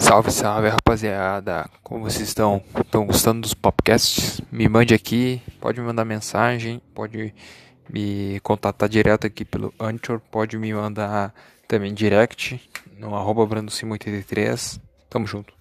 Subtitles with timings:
[0.00, 1.70] Salve, salve, rapaziada.
[1.84, 2.62] Como vocês estão?
[2.80, 4.40] Estão gostando dos podcasts?
[4.50, 7.32] Me mande aqui, pode me mandar mensagem, pode
[7.88, 11.32] me contatar direto aqui pelo Anchor, pode me mandar
[11.68, 12.60] também direct
[12.98, 15.59] no arroba 83 Tamo junto.